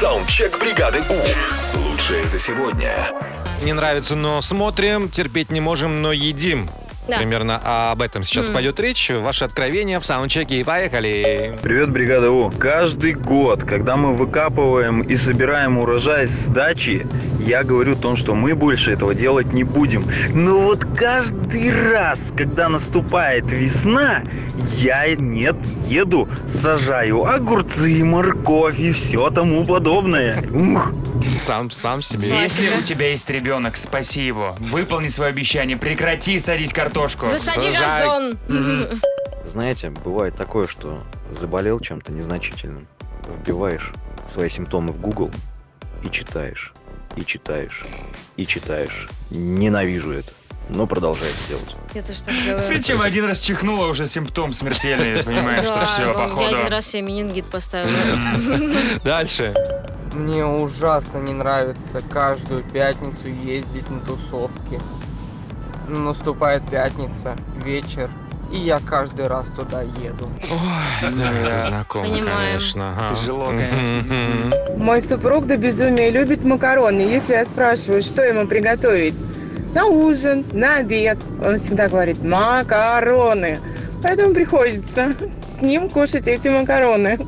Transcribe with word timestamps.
Саундчек 0.00 0.58
бригады 0.58 1.02
У. 1.10 1.78
Лучшее 1.78 2.26
за 2.26 2.38
сегодня. 2.38 3.06
Не 3.62 3.74
нравится, 3.74 4.16
но 4.16 4.40
смотрим, 4.40 5.10
терпеть 5.10 5.50
не 5.50 5.60
можем, 5.60 6.00
но 6.00 6.10
едим. 6.12 6.70
Да. 7.06 7.18
Примерно 7.18 7.90
об 7.92 8.00
этом 8.00 8.24
сейчас 8.24 8.48
М. 8.48 8.54
пойдет 8.54 8.80
речь. 8.80 9.10
Ваши 9.10 9.44
откровения 9.44 10.00
в 10.00 10.06
саундчеке 10.06 10.60
и 10.60 10.64
поехали. 10.64 11.58
Привет, 11.62 11.90
бригада 11.90 12.30
У. 12.30 12.50
Каждый 12.50 13.12
год, 13.12 13.64
когда 13.64 13.96
мы 13.96 14.14
выкапываем 14.16 15.02
и 15.02 15.16
собираем 15.16 15.76
урожай 15.76 16.26
с 16.26 16.46
дачи, 16.46 17.06
я 17.40 17.64
говорю 17.64 17.92
о 17.92 17.96
том, 17.96 18.16
что 18.16 18.34
мы 18.34 18.54
больше 18.54 18.92
этого 18.92 19.14
делать 19.14 19.52
не 19.52 19.64
будем. 19.64 20.04
Но 20.34 20.60
вот 20.60 20.84
каждый 20.96 21.70
раз, 21.90 22.18
когда 22.36 22.68
наступает 22.68 23.50
весна, 23.50 24.22
я 24.76 25.14
нет, 25.16 25.56
еду, 25.86 26.28
сажаю 26.48 27.24
огурцы, 27.24 28.04
морковь 28.04 28.78
и 28.78 28.92
все 28.92 29.30
тому 29.30 29.64
подобное. 29.64 30.42
Ух. 30.50 30.92
Сам, 31.40 31.70
сам 31.70 32.02
себе. 32.02 32.28
Если 32.28 32.68
у 32.78 32.82
тебя 32.82 33.10
есть 33.10 33.28
ребенок, 33.30 33.76
спаси 33.76 34.26
его. 34.26 34.54
Выполни 34.58 35.08
свое 35.08 35.30
обещание, 35.30 35.76
прекрати 35.76 36.38
садить 36.38 36.72
картошку. 36.72 37.26
Засади 37.26 37.72
Сажай. 37.72 38.36
газон. 38.48 39.00
Знаете, 39.44 39.90
бывает 39.90 40.36
такое, 40.36 40.66
что 40.66 41.02
заболел 41.32 41.80
чем-то 41.80 42.12
незначительным, 42.12 42.86
вбиваешь 43.42 43.92
свои 44.28 44.48
симптомы 44.48 44.92
в 44.92 45.00
Google 45.00 45.30
и 46.04 46.10
читаешь, 46.10 46.72
и 47.16 47.24
читаешь, 47.24 47.84
и 48.36 48.46
читаешь. 48.46 49.08
Ненавижу 49.30 50.12
это, 50.12 50.32
но 50.68 50.86
продолжаю 50.86 51.30
это 51.30 51.48
делать. 51.48 51.76
Я 51.94 52.02
тоже 52.02 52.22
так 52.24 52.34
делаю. 52.42 52.64
Причем 52.68 53.00
один 53.02 53.24
раз 53.26 53.40
чихнула 53.40 53.86
уже 53.86 54.06
симптом 54.06 54.52
смертельный, 54.54 55.22
понимаешь, 55.22 55.66
что 55.66 55.84
все, 55.86 56.06
Я 56.08 56.12
походу. 56.12 56.46
один 56.54 56.68
раз 56.68 56.86
себе 56.86 57.02
менингит 57.02 57.46
поставила. 57.46 57.92
Дальше. 59.04 59.54
Мне 60.14 60.44
ужасно 60.44 61.18
не 61.18 61.32
нравится 61.32 62.00
каждую 62.10 62.64
пятницу 62.64 63.28
ездить 63.44 63.88
на 63.90 64.00
тусовки. 64.00 64.80
Наступает 65.88 66.68
пятница, 66.70 67.36
вечер, 67.64 68.10
и 68.50 68.58
я 68.58 68.80
каждый 68.80 69.26
раз 69.26 69.48
туда 69.48 69.82
еду. 69.82 70.28
Ой, 70.50 71.10
да, 71.16 71.32
это 71.32 71.58
знакомо, 71.58 72.04
Понимаем. 72.04 72.52
конечно. 72.52 72.96
ага. 72.98 73.14
Тяжело, 73.14 73.46
конечно. 73.46 74.56
Мой 74.76 75.00
супруг 75.00 75.46
до 75.46 75.56
безумия 75.56 76.10
любит 76.10 76.44
макароны. 76.44 77.00
Если 77.00 77.32
я 77.32 77.44
спрашиваю, 77.44 78.02
что 78.02 78.22
ему 78.22 78.46
приготовить 78.46 79.22
на 79.74 79.86
ужин, 79.86 80.44
на 80.52 80.76
обед, 80.76 81.18
он 81.44 81.56
всегда 81.56 81.88
говорит 81.88 82.22
«макароны». 82.24 83.60
Поэтому 84.02 84.34
приходится 84.34 85.14
с 85.46 85.60
ним 85.62 85.88
кушать 85.88 86.26
эти 86.26 86.48
макароны. 86.48 87.18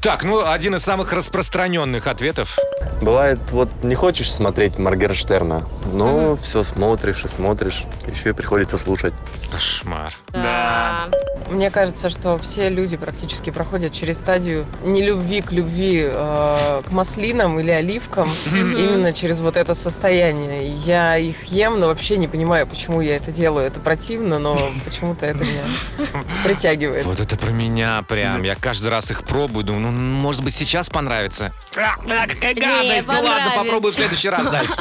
Так, 0.00 0.24
ну, 0.24 0.46
один 0.46 0.74
из 0.74 0.82
самых 0.82 1.12
распространенных 1.12 2.06
ответов. 2.06 2.58
Бывает, 3.00 3.38
вот 3.50 3.68
не 3.82 3.94
хочешь 3.94 4.32
смотреть 4.32 4.78
Маргерштерна, 4.78 5.64
но 5.92 6.36
все 6.36 6.64
смотришь 6.64 7.24
и 7.24 7.28
смотришь, 7.28 7.84
еще 8.06 8.30
и 8.30 8.32
приходится 8.32 8.78
слушать. 8.78 9.14
Кошмар. 9.50 10.12
Да. 10.32 11.08
Мне 11.50 11.70
кажется, 11.70 12.08
что 12.08 12.38
все 12.38 12.70
люди 12.70 12.96
практически 12.96 13.50
проходят 13.50 13.92
через 13.92 14.18
стадию 14.18 14.66
нелюбви 14.84 15.42
к 15.42 15.52
любви 15.52 16.08
э, 16.10 16.82
к 16.86 16.90
маслинам 16.90 17.60
или 17.60 17.70
оливкам, 17.70 18.30
именно 18.46 19.12
через 19.12 19.40
вот 19.40 19.56
это 19.56 19.74
состояние. 19.74 20.68
Я 20.68 21.18
их 21.18 21.44
ем, 21.44 21.78
но 21.78 21.88
вообще 21.88 22.16
не 22.16 22.28
понимаю, 22.28 22.66
почему 22.66 23.00
я 23.00 23.16
это 23.16 23.30
делаю. 23.30 23.66
Это 23.66 23.80
противно, 23.80 24.38
но 24.38 24.58
почему-то 24.84 25.26
это 25.26 25.44
меня 25.44 25.64
притягивает. 26.44 27.04
Вот 27.04 27.20
это 27.20 27.36
про 27.36 27.50
меня 27.50 28.02
прям. 28.08 28.42
Я 28.42 28.54
каждый 28.72 28.88
раз 28.88 29.10
их 29.10 29.24
пробую, 29.24 29.64
думаю, 29.64 29.92
ну, 29.92 30.00
может 30.00 30.42
быть, 30.42 30.54
сейчас 30.54 30.88
понравится. 30.88 31.52
А, 31.76 31.94
а, 32.08 32.26
какая 32.26 32.54
Не, 32.54 32.60
гадость! 32.62 33.06
Ну 33.06 33.20
ладно, 33.20 33.52
попробую 33.54 33.92
в 33.92 33.94
следующий 33.94 34.30
раз 34.30 34.46
дальше. 34.50 34.72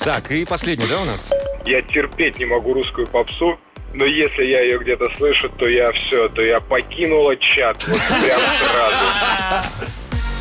Так, 0.00 0.32
и 0.32 0.44
последний, 0.44 0.88
да, 0.88 1.00
у 1.00 1.04
нас? 1.04 1.30
Я 1.64 1.80
терпеть 1.82 2.40
не 2.40 2.44
могу 2.44 2.74
русскую 2.74 3.06
попсу, 3.06 3.56
но 3.92 4.04
если 4.04 4.42
я 4.42 4.62
ее 4.62 4.80
где-то 4.80 5.04
слышу, 5.16 5.48
то 5.48 5.68
я 5.68 5.92
все, 5.92 6.28
то 6.28 6.42
я 6.42 6.58
покинула 6.58 7.36
чат. 7.36 7.86
Вот 7.86 8.00
прям 8.20 8.40
сразу. 8.58 9.68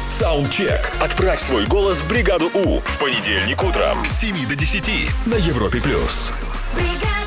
Саундчек. 0.10 0.92
Отправь 1.00 1.42
свой 1.42 1.68
голос 1.68 2.00
в 2.00 2.10
бригаду 2.10 2.50
У. 2.56 2.80
В 2.80 3.00
понедельник 3.00 3.62
утром 3.62 4.04
с 4.04 4.20
7 4.20 4.48
до 4.48 4.56
10 4.56 4.90
на 5.28 5.36
Европе+. 5.36 5.80
плюс. 5.80 6.32
бригада. 6.74 7.23